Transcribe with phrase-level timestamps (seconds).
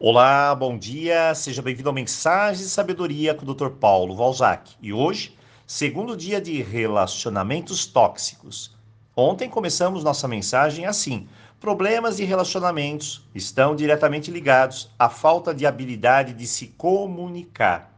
[0.00, 3.68] Olá, bom dia, seja bem-vindo ao Mensagem de Sabedoria com o Dr.
[3.68, 4.74] Paulo Valzac.
[4.82, 8.76] E hoje, segundo dia de relacionamentos tóxicos.
[9.16, 11.28] Ontem começamos nossa mensagem assim:
[11.60, 17.96] problemas de relacionamentos estão diretamente ligados à falta de habilidade de se comunicar.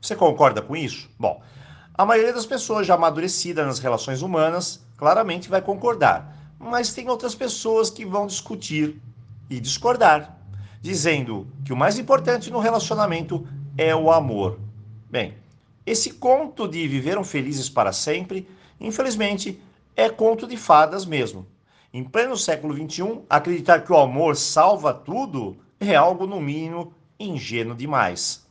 [0.00, 1.10] Você concorda com isso?
[1.18, 1.42] Bom,
[1.94, 7.34] a maioria das pessoas já amadurecidas nas relações humanas claramente vai concordar, mas tem outras
[7.34, 9.02] pessoas que vão discutir
[9.50, 10.37] e discordar
[10.80, 13.46] dizendo que o mais importante no relacionamento
[13.76, 14.58] é o amor.
[15.10, 15.34] Bem,
[15.86, 18.48] esse conto de viveram felizes para sempre,
[18.80, 19.60] infelizmente,
[19.96, 21.46] é conto de fadas mesmo.
[21.92, 27.74] Em pleno século XXI, acreditar que o amor salva tudo é algo, no mínimo, ingênuo
[27.74, 28.46] demais.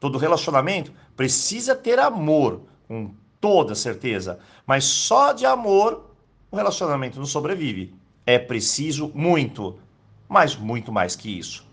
[0.00, 6.10] Todo relacionamento precisa ter amor, com toda certeza, mas só de amor
[6.50, 7.94] o relacionamento não sobrevive.
[8.26, 9.78] É preciso muito,
[10.28, 11.69] mas muito mais que isso.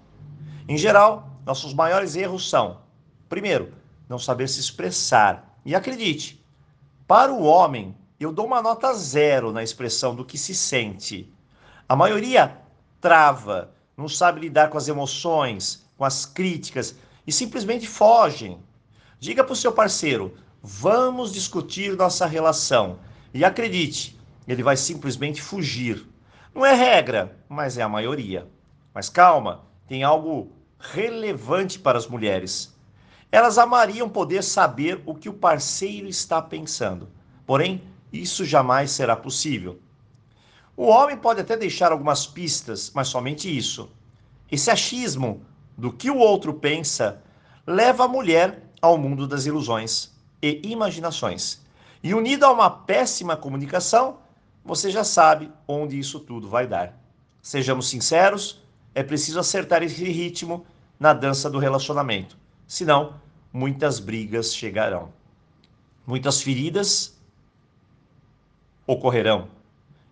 [0.68, 2.82] Em geral, nossos maiores erros são:
[3.30, 3.74] primeiro,
[4.10, 5.58] não saber se expressar.
[5.64, 6.44] E acredite,
[7.08, 11.34] para o homem, eu dou uma nota zero na expressão do que se sente.
[11.88, 12.58] A maioria
[13.00, 18.59] trava, não sabe lidar com as emoções, com as críticas e simplesmente fogem.
[19.20, 23.00] Diga para o seu parceiro: vamos discutir nossa relação.
[23.34, 26.06] E acredite, ele vai simplesmente fugir.
[26.54, 28.48] Não é regra, mas é a maioria.
[28.94, 32.76] Mas calma, tem algo relevante para as mulheres.
[33.32, 37.10] Elas amariam poder saber o que o parceiro está pensando,
[37.46, 39.80] porém, isso jamais será possível.
[40.76, 43.90] O homem pode até deixar algumas pistas, mas somente isso.
[44.52, 45.42] Esse achismo
[45.78, 47.22] do que o outro pensa
[47.66, 51.66] leva a mulher ao mundo das ilusões e imaginações.
[52.04, 54.20] E unido a uma péssima comunicação,
[54.64, 56.94] você já sabe onde isso tudo vai dar.
[57.42, 58.62] Sejamos sinceros,
[58.98, 60.66] é preciso acertar esse ritmo
[61.00, 62.36] na dança do relacionamento.
[62.66, 63.14] Senão,
[63.53, 65.14] muitas brigas chegarão.
[66.03, 67.16] Muitas feridas
[68.88, 69.50] ocorrerão.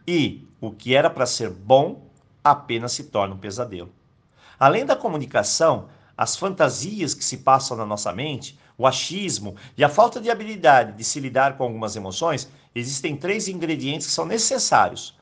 [0.08, 2.08] E o que era para ser bom
[2.44, 3.92] apenas se torna um pesadelo.
[4.60, 9.90] Além da comunicação, as fantasias que se passam na nossa mente, o achismo e a
[9.90, 15.18] falta de habilidade de se lidar com algumas emoções, existem três ingredientes que são necessários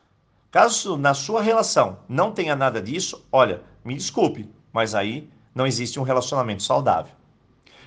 [0.53, 5.99] Caso na sua relação não tenha nada disso, olha, me desculpe, mas aí não existe
[5.99, 7.11] um relacionamento saudável.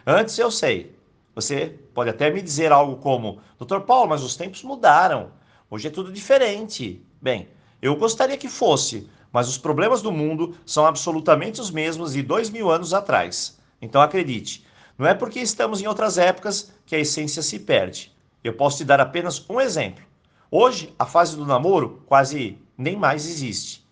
[0.05, 0.99] Antes eu sei,
[1.33, 3.83] você pode até me dizer algo como: Dr.
[3.83, 5.31] Paulo, mas os tempos mudaram,
[5.71, 7.01] hoje é tudo diferente.
[7.23, 7.49] Bem,
[7.81, 12.51] eu gostaria que fosse, mas os problemas do mundo são absolutamente os mesmos de dois
[12.51, 13.61] mil anos atrás.
[13.81, 14.67] Então acredite,
[14.99, 18.13] não é porque estamos em outras épocas que a essência se perde.
[18.43, 20.05] Eu posso te dar apenas um exemplo.
[20.51, 23.85] Hoje, a fase do namoro quase nem mais existe.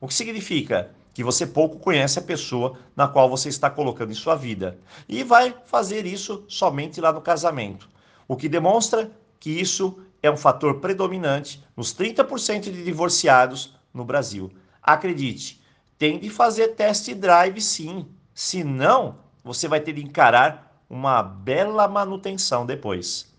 [0.00, 4.14] O que significa que você pouco conhece a pessoa na qual você está colocando em
[4.14, 7.88] sua vida e vai fazer isso somente lá no casamento.
[8.26, 9.10] O que demonstra
[9.40, 14.50] que isso é um fator predominante nos 30% de divorciados no Brasil.
[14.82, 15.60] Acredite,
[15.98, 22.64] tem de fazer test drive sim, senão você vai ter de encarar uma bela manutenção
[22.64, 23.34] depois.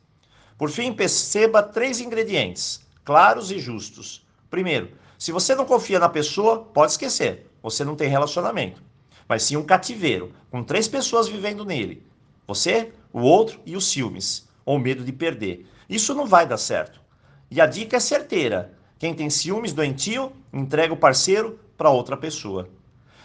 [0.60, 4.24] Por fim, perceba três ingredientes claros e justos.
[4.52, 8.84] Primeiro, se você não confia na pessoa, pode esquecer, você não tem relacionamento.
[9.28, 12.06] Mas sim um cativeiro, com três pessoas vivendo nele:
[12.46, 15.66] você, o outro e os ciúmes, ou medo de perder.
[15.90, 17.02] Isso não vai dar certo.
[17.50, 22.70] E a dica é certeira: quem tem ciúmes doentio, entrega o parceiro para outra pessoa.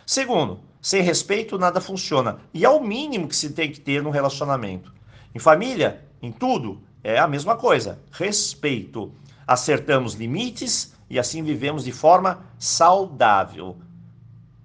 [0.06, 4.10] Segundo, sem respeito nada funciona, e é o mínimo que se tem que ter no
[4.10, 4.94] relacionamento.
[5.34, 9.12] Em família, em tudo, é a mesma coisa, respeito.
[9.46, 13.76] Acertamos limites e assim vivemos de forma saudável.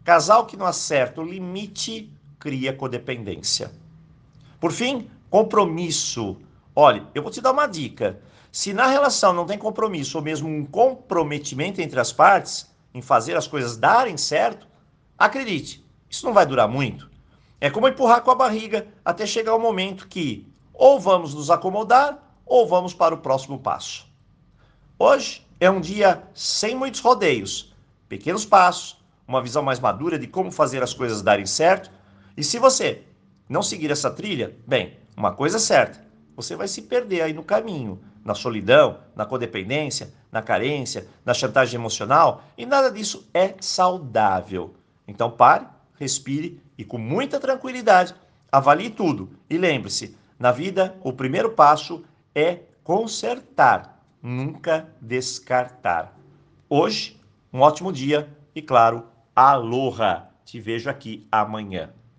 [0.06, 3.74] Casal que não acerta o limite cria codependência.
[4.58, 6.38] Por fim, compromisso.
[6.74, 8.22] Olha, eu vou te dar uma dica.
[8.50, 13.36] Se na relação não tem compromisso ou mesmo um comprometimento entre as partes em fazer
[13.36, 14.66] as coisas darem certo,
[15.18, 17.10] acredite, isso não vai durar muito.
[17.60, 22.29] É como empurrar com a barriga até chegar o momento que ou vamos nos acomodar
[22.50, 24.08] ou vamos para o próximo passo.
[24.98, 27.74] Hoje é um dia sem muitos rodeios,
[28.10, 31.92] pequenos passos, uma visão mais madura de como fazer as coisas darem certo.
[32.36, 33.04] E se você
[33.48, 36.04] não seguir essa trilha, bem, uma coisa é certa,
[36.36, 41.80] você vai se perder aí no caminho, na solidão, na codependência, na carência, na chantagem
[41.80, 44.74] emocional, e nada disso é saudável.
[45.08, 45.68] Então pare,
[46.00, 48.16] respire e com muita tranquilidade
[48.52, 49.30] avalie tudo.
[49.50, 52.04] E lembre-se, na vida o primeiro passo
[52.34, 56.18] é consertar, nunca descartar.
[56.70, 57.20] Hoje,
[57.52, 59.06] um ótimo dia e, claro,
[59.36, 60.28] aloha!
[60.46, 61.94] Te vejo aqui amanhã.